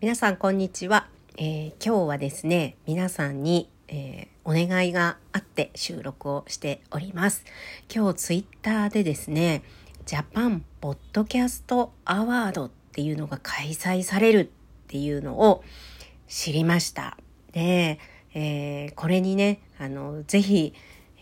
[0.00, 7.44] 皆さんこんにちは、えー、今日はですね皆さんに、えー、お願いがあって収録をしております。
[7.94, 9.62] 今日ツイッターでですね
[10.06, 14.48] ジャパンポッドキャストアワードっていうのが開催されるっ
[14.86, 15.62] ていうのを
[16.28, 17.18] 知りました。
[17.52, 17.98] で、
[18.32, 20.72] えー、これにねあのぜひ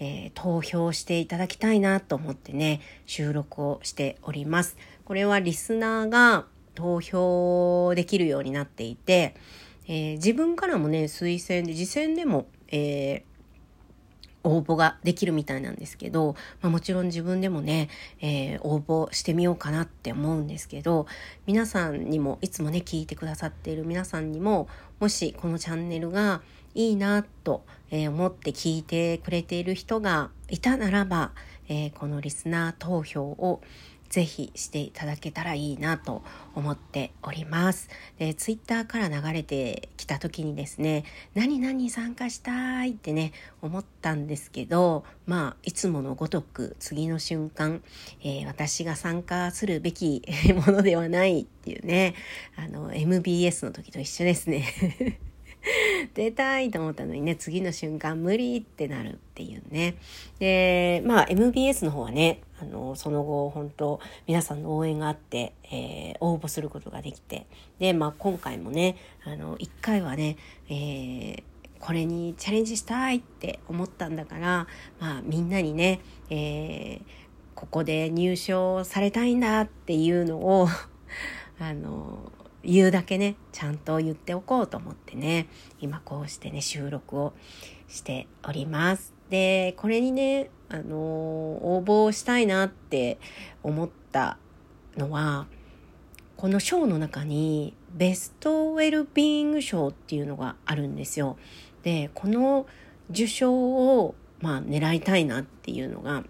[0.00, 4.76] えー、投票していただきたいなと思ってね収録をしております。
[5.04, 6.44] これはリスナーが
[6.78, 9.34] 投票できるようになっていて、
[9.88, 17.88] えー、自分からもね、推薦で、次戦でも、えー、応募ができるみたいなんですけど、まあ、もちろん自分でもね、
[18.20, 21.06] えー、応募してみようかなって思うんですけど
[21.46, 24.68] 皆さんにもいつもね聞いてくださっている皆さんにも
[25.00, 26.42] もしこのチャンネルが
[26.74, 31.32] いいなと、え、思って聞いてくれている人がいたならば、
[31.68, 33.62] えー、このリスナー投票を
[34.08, 36.22] ぜひしていただけたらいいなと
[36.54, 37.88] 思っております。
[38.18, 47.82] で、ツイッターから流れてきた時にですね、何々参加したいってね、思ったんですけど、まあ、いつものごとく次の瞬間、
[48.22, 50.22] えー、私が参加するべき
[50.66, 52.14] ものではないっていうね、
[52.56, 55.18] あの、MBS の時と一緒ですね。
[56.14, 59.96] 出たいと思ったのにね、次の瞬間無理ってなるっていうね。
[60.38, 67.46] で、まあ MBS の方はね、あの、その後本当皆さんの応援があって、えー、応募することができて。
[67.78, 70.36] で、まあ今回もね、あの、一回はね、
[70.68, 71.42] えー、
[71.80, 74.66] これにチャレンジしたいって思ったんだから、
[75.00, 77.00] まあみんなにね、えー、
[77.54, 80.68] ここで入賞されたいんだっていうのを
[81.58, 82.32] あの、
[82.70, 85.48] 言うだけねちゃんと言っておこうと思ってね。
[85.80, 87.32] 今こうしてね収録を
[87.88, 89.14] しております。
[89.30, 93.18] でこれにねあの応募したいなって
[93.62, 94.36] 思った
[94.98, 95.46] のは
[96.36, 101.38] この賞の中にベストウェルビーイング賞っていうのがあるんですよ。
[101.82, 102.66] でこの
[103.10, 103.54] 受賞
[103.98, 106.22] をまあ狙いたいなっていうのが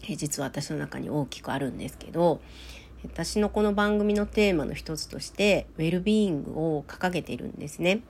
[0.00, 2.40] 実は私の中に大きくあるんですけど
[3.04, 8.02] 私のこの番組のテーマの一つとしてウェルビーイングを掲げているんですね。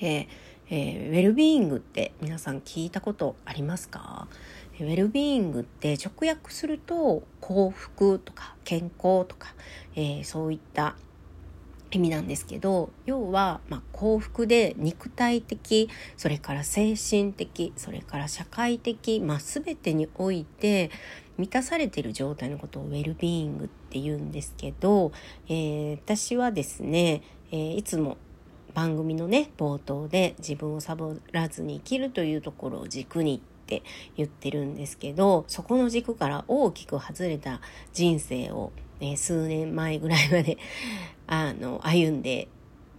[0.00, 0.28] で
[0.68, 4.26] えー、ウェルビーイングって皆さん聞いたことありますか？
[4.80, 9.54] ウェルビーイングって直訳すると幸福とか健康とか、
[9.94, 10.96] えー、そういった
[11.96, 20.90] 意味なんですけど要は、ま、幸福で肉体的それから精神的それから社会的、まあ、全てにおいて
[21.38, 25.12] 満たされている状態のことをウェルビーイングって言うんですけど、
[25.48, 28.16] えー、私はですね、えー、いつも
[28.74, 33.82] 番組のね冒頭で自分をサボらずに生きるというところを軸にって
[34.16, 37.60] 言ってるんですけどそこの軸から大きく外れた
[37.92, 40.58] 人生を、ね、数年前ぐらいまで
[41.26, 42.48] あの歩んで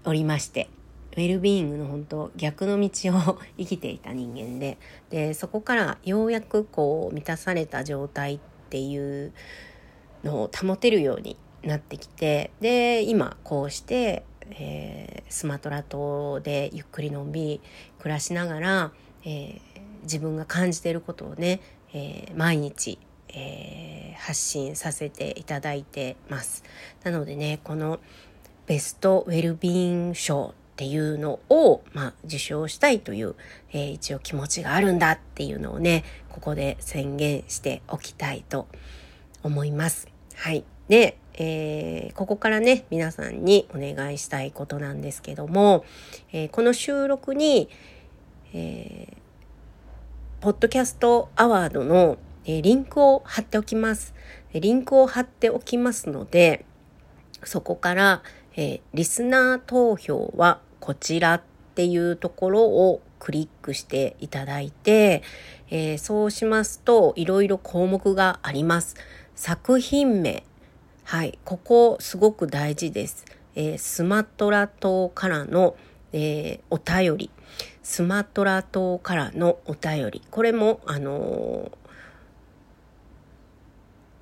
[0.05, 0.69] おりまして
[1.13, 4.77] ウェルビーイングの本当逆の道を生きていた人間で
[5.09, 8.39] でそこからようやくこう満たされた状態っ
[8.69, 9.33] ていう
[10.23, 17.61] のを保てるようになってきてで今こうして、えー、スマトラ島でゆっくりのんびり
[17.99, 18.91] 暮らしながら、
[19.23, 19.59] えー、
[20.03, 21.61] 自分が感じていることをね、
[21.93, 22.99] えー、毎日
[23.29, 26.63] えー、発信させていただいてます。
[27.03, 27.99] なのでね、この
[28.65, 33.35] ベストウェルビーン賞っていうのを、まあ、受賞したいという、
[33.71, 38.67] えー、一応気持ちがあるんだっていうのをね、ここで宣言しておきたいと
[39.41, 40.07] 思います。
[40.35, 40.63] はい。
[40.87, 45.83] で、えー、ここからね、皆さんにお願いしたいことなんですけども、
[46.31, 47.69] えー、この収録に、
[48.53, 49.17] えー、
[50.41, 54.15] ポッドキャストアワードの、えリンクを貼っておきます。
[54.53, 56.65] リンクを貼っておきますので、
[57.43, 58.23] そこから、
[58.55, 61.41] えリスナー投票はこちらっ
[61.75, 65.21] ていうところをクリックしていただいて、
[65.69, 68.95] えー、そうしますといろいろ項目があります。
[69.35, 70.43] 作品名。
[71.03, 71.37] はい。
[71.45, 73.25] ここすごく大事です。
[73.55, 75.75] えー、スマトラ島からの、
[76.13, 77.31] えー、お便り。
[77.83, 80.21] スマトラ島からのお便り。
[80.31, 81.71] これも、あの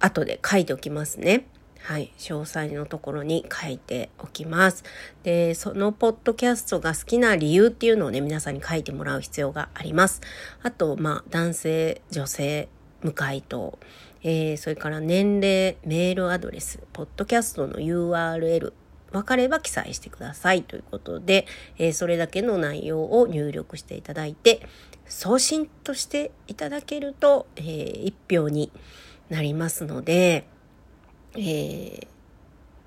[0.05, 1.47] 後で書いておきますね。
[1.81, 4.83] はい、詳細のところに書いておきます。
[5.21, 10.21] で、そのポッドキャストが好きな理由っていうのをね、皆さんに書いてもらう必要があります。
[10.63, 12.69] あと、まあ、男性、女性、
[13.01, 13.77] 無回答、
[14.23, 18.73] えー、それから年齢、メールアドレス、ポッドキャストの URL、
[19.11, 21.45] 分かれば記載してくださいということで、
[21.77, 24.67] えー、それだけの内容を入力していただいて、
[25.05, 28.71] 送信としていただけると、えー、1票に
[29.29, 30.47] なりますので、
[31.33, 32.07] えー、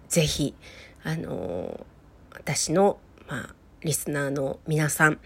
[0.08, 0.54] ぜひ、
[1.04, 1.86] あの
[2.34, 2.98] 私の、
[3.28, 5.18] まあ、リスナーの皆さん、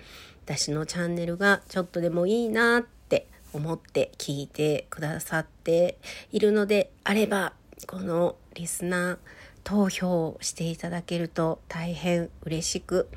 [0.44, 5.98] 私のチャンネルがちょっとでもいいなって思って聞いてくださって
[6.32, 7.52] いるのであれば、
[7.86, 9.18] このリスナー
[9.64, 13.08] 投票をしていただけると大変嬉しく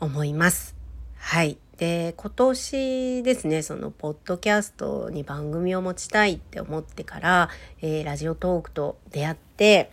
[0.00, 0.74] 思います。
[1.16, 1.58] はい。
[1.78, 9.90] で、今年ですね、その、ポッドキャストに番組を持ちたいって思ってから、えー、ラジオトークと出会って、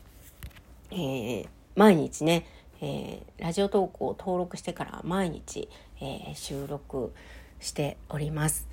[0.92, 2.48] えー、毎日ね、
[2.82, 5.70] えー、ラジオトークを登録してから毎日、
[6.02, 7.14] え収録
[7.62, 8.68] しております。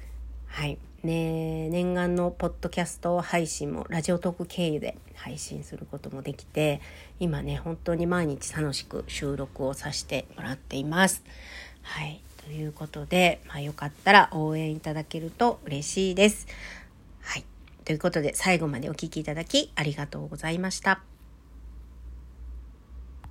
[0.47, 0.79] はい。
[1.03, 6.81] ね、念願のポッドキャスト配信もラジオトーク経由で配信することもできて
[7.19, 11.25] 今ね本当に毎日楽しく収録をさせてもらっています。
[11.82, 16.47] はいということで、まあ、よかったら応援いただけると嬉しいです。
[17.21, 17.44] はい。
[17.85, 21.12] ということで、最後までお聴きいただきありがとうございました。